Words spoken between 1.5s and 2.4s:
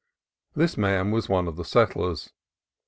the settlers.